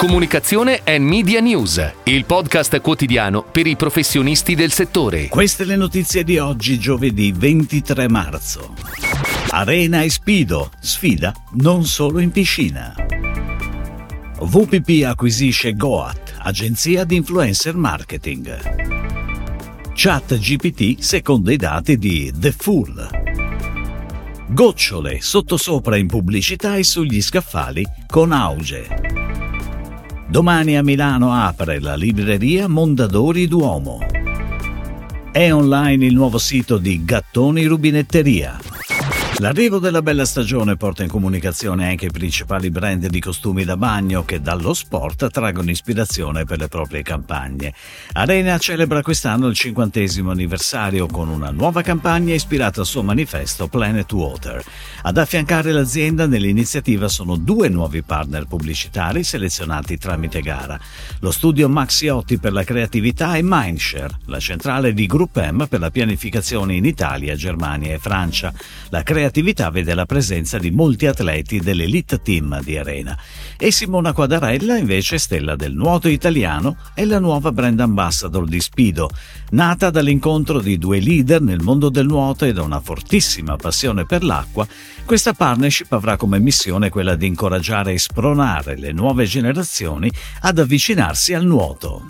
[0.00, 5.28] Comunicazione e Media News, il podcast quotidiano per i professionisti del settore.
[5.28, 8.72] Queste le notizie di oggi, giovedì 23 marzo.
[9.50, 12.94] Arena e Spido, sfida non solo in piscina.
[14.40, 18.58] VPP acquisisce Goat, agenzia di influencer marketing.
[19.92, 23.06] Chat GPT secondo i dati di The Fool.
[24.48, 28.99] Gocciole sottosopra in pubblicità e sugli scaffali con auge.
[30.30, 33.98] Domani a Milano apre la libreria Mondadori Duomo.
[35.32, 38.69] È online il nuovo sito di Gattoni Rubinetteria.
[39.40, 44.22] L'arrivo della bella stagione porta in comunicazione anche i principali brand di costumi da bagno
[44.22, 47.72] che dallo sport traggono ispirazione per le proprie campagne.
[48.12, 54.12] Arena celebra quest'anno il cinquantesimo anniversario con una nuova campagna ispirata al suo manifesto Planet
[54.12, 54.62] Water.
[55.04, 60.78] Ad affiancare l'azienda nell'iniziativa sono due nuovi partner pubblicitari selezionati tramite gara.
[61.20, 65.90] Lo studio Maxiotti per la creatività e Mindshare, la centrale di Group M per la
[65.90, 68.52] pianificazione in Italia, Germania e Francia.
[68.90, 73.16] La creatività creatività vede la presenza di molti atleti dell'elite team di Arena
[73.56, 79.08] e Simona Quadarella, invece stella del nuoto italiano, è la nuova brand ambassador di Spido,
[79.50, 84.24] nata dall'incontro di due leader nel mondo del nuoto e da una fortissima passione per
[84.24, 84.66] l'acqua.
[85.04, 91.34] Questa partnership avrà come missione quella di incoraggiare e spronare le nuove generazioni ad avvicinarsi
[91.34, 92.04] al nuoto.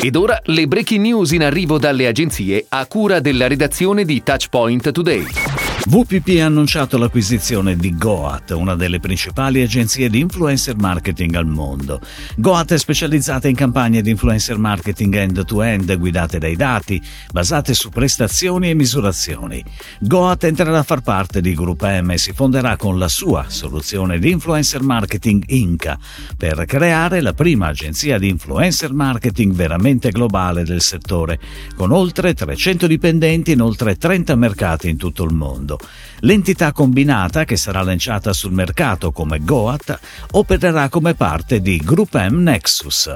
[0.00, 4.90] Ed ora le breaking news in arrivo dalle agenzie a cura della redazione di Touchpoint
[4.90, 5.49] Today.
[5.82, 12.02] VPP ha annunciato l'acquisizione di Goat, una delle principali agenzie di influencer marketing al mondo.
[12.36, 17.00] Goat è specializzata in campagne di influencer marketing end-to-end guidate dai dati,
[17.32, 19.64] basate su prestazioni e misurazioni.
[20.00, 24.18] Goat entrerà a far parte di Group M e si fonderà con la sua soluzione
[24.18, 25.98] di influencer marketing Inca
[26.36, 31.40] per creare la prima agenzia di influencer marketing veramente globale del settore,
[31.74, 35.78] con oltre 300 dipendenti in oltre 30 mercati in tutto il mondo mondo.
[36.20, 39.98] L'entità combinata, che sarà lanciata sul mercato come Goat,
[40.32, 43.10] opererà come parte di Group M Nexus.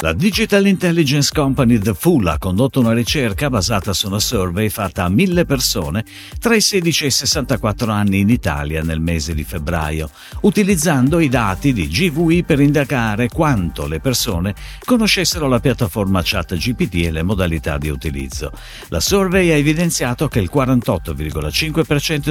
[0.00, 5.04] La Digital Intelligence Company The Fool ha condotto una ricerca basata su una survey fatta
[5.04, 6.04] a mille persone
[6.40, 10.10] tra i 16 e i 64 anni in Italia nel mese di febbraio,
[10.40, 17.10] utilizzando i dati di GVI per indagare quanto le persone conoscessero la piattaforma ChatGPT e
[17.12, 18.50] le modalità di utilizzo.
[18.88, 21.61] La survey ha evidenziato che il 48,5%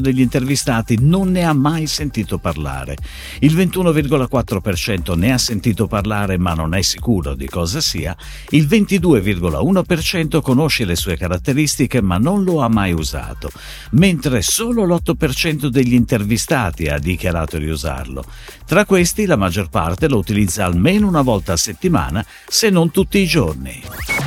[0.00, 2.96] degli intervistati non ne ha mai sentito parlare,
[3.40, 8.16] il 21,4% ne ha sentito parlare ma non è sicuro di cosa sia,
[8.50, 13.50] il 22,1% conosce le sue caratteristiche ma non lo ha mai usato,
[13.92, 18.24] mentre solo l'8% degli intervistati ha dichiarato di usarlo.
[18.64, 23.18] Tra questi la maggior parte lo utilizza almeno una volta a settimana, se non tutti
[23.18, 24.17] i giorni.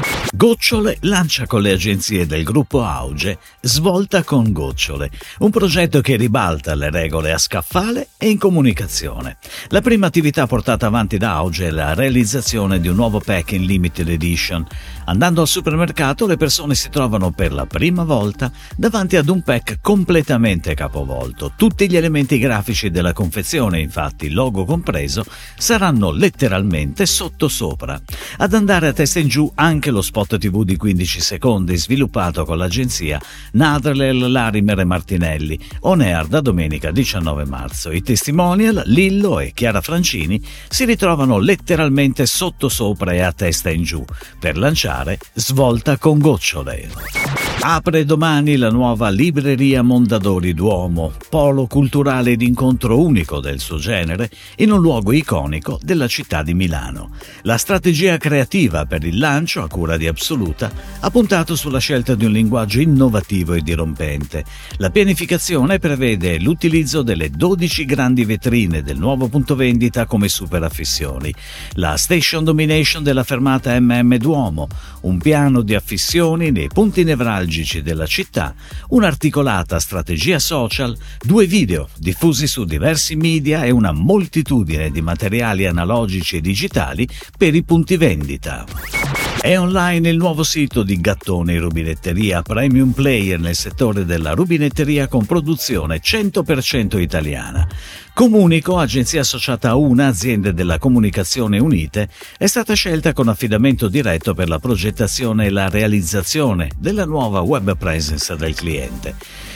[0.41, 6.74] Gocciole lancia con le agenzie del gruppo Auge Svolta con Gocciole, un progetto che ribalta
[6.74, 9.38] le regole a scaffale e in comunicazione.
[9.68, 13.66] La prima attività portata avanti da Auge è la realizzazione di un nuovo pack in
[13.66, 14.66] limited edition.
[15.06, 19.78] Andando al supermercato le persone si trovano per la prima volta davanti ad un pack
[19.79, 21.53] completamente capovolto.
[21.56, 25.23] Tutti gli elementi grafici della confezione, infatti logo compreso,
[25.56, 28.02] saranno letteralmente sottosopra.
[28.38, 32.46] Ad andare a testa in giù anche lo spot spot TV di 15 secondi sviluppato
[32.46, 33.19] con l'agenzia
[33.53, 37.92] Nadrel, Larimer e Martinelli, on air da domenica 19 marzo.
[37.92, 44.03] I testimonial, Lillo e Chiara Francini, si ritrovano letteralmente sottosopra e a testa in giù
[44.40, 47.50] per lanciare Svolta con gocciole.
[47.63, 54.72] Apre domani la nuova libreria Mondadori Duomo, polo culturale d'incontro unico del suo genere, in
[54.72, 57.11] un luogo iconico della città di Milano.
[57.44, 62.25] La strategia creativa per il lancio, a cura di Absoluta, ha puntato sulla scelta di
[62.25, 64.43] un linguaggio innovativo e dirompente.
[64.78, 71.31] La pianificazione prevede l'utilizzo delle 12 grandi vetrine del nuovo punto vendita come super affissioni,
[71.73, 74.67] la station domination della fermata MM Duomo,
[75.02, 78.56] un piano di affissioni nei punti nevralgici nevralgici della città,
[78.90, 86.38] un'articolata strategia social, due video diffusi su diversi media e una moltitudine di materiali analogici
[86.38, 87.08] e digitali
[87.38, 89.10] per i punti vendita.
[89.41, 95.26] È online il nuovo sito di Gattone Rubinetteria, premium player nel settore della rubinetteria con
[95.26, 97.67] produzione 100% italiana.
[98.14, 102.08] Comunico, agenzia associata a una, aziende della comunicazione unite,
[102.38, 107.76] è stata scelta con affidamento diretto per la progettazione e la realizzazione della nuova web
[107.76, 109.16] presence del cliente.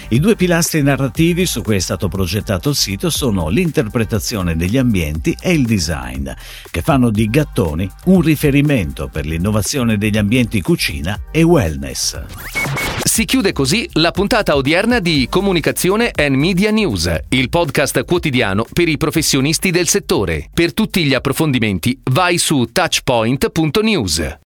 [0.10, 5.36] I due pilastri narrativi su cui è stato progettato il sito sono l'interpretazione degli ambienti
[5.42, 6.30] e il design,
[6.70, 12.22] che fanno di Gattoni un riferimento per l'innovazione degli ambienti cucina e wellness.
[13.04, 18.88] Si chiude così la puntata odierna di Comunicazione and Media News, il podcast quotidiano per
[18.88, 20.50] i professionisti del settore.
[20.54, 24.44] Per tutti gli approfondimenti vai su touchpoint.news.